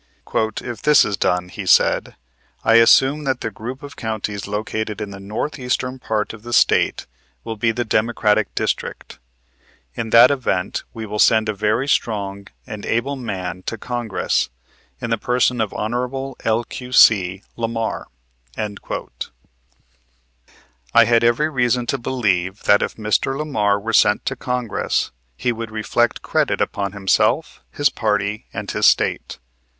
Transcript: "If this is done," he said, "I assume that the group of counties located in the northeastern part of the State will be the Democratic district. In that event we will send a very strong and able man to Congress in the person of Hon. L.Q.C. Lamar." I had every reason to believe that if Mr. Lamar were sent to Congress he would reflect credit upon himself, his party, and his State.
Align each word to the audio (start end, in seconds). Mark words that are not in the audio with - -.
"If 0.63 0.81
this 0.81 1.05
is 1.05 1.15
done," 1.15 1.49
he 1.49 1.67
said, 1.67 2.15
"I 2.63 2.77
assume 2.77 3.23
that 3.25 3.41
the 3.41 3.51
group 3.51 3.83
of 3.83 3.95
counties 3.95 4.47
located 4.47 4.99
in 4.99 5.11
the 5.11 5.19
northeastern 5.19 5.99
part 5.99 6.33
of 6.33 6.41
the 6.41 6.53
State 6.53 7.05
will 7.43 7.55
be 7.55 7.71
the 7.71 7.85
Democratic 7.85 8.55
district. 8.55 9.19
In 9.93 10.09
that 10.09 10.31
event 10.31 10.85
we 10.91 11.05
will 11.05 11.19
send 11.19 11.47
a 11.49 11.53
very 11.53 11.87
strong 11.87 12.47
and 12.65 12.83
able 12.83 13.15
man 13.15 13.61
to 13.67 13.77
Congress 13.77 14.49
in 14.99 15.11
the 15.11 15.19
person 15.19 15.61
of 15.61 15.71
Hon. 15.71 16.33
L.Q.C. 16.43 17.43
Lamar." 17.55 18.07
I 18.57 21.05
had 21.05 21.23
every 21.23 21.47
reason 21.49 21.85
to 21.85 21.99
believe 21.99 22.63
that 22.63 22.81
if 22.81 22.95
Mr. 22.95 23.37
Lamar 23.37 23.79
were 23.79 23.93
sent 23.93 24.25
to 24.25 24.35
Congress 24.35 25.11
he 25.37 25.51
would 25.51 25.69
reflect 25.69 26.23
credit 26.23 26.59
upon 26.59 26.93
himself, 26.93 27.61
his 27.69 27.89
party, 27.89 28.47
and 28.51 28.71
his 28.71 28.87
State. 28.87 29.37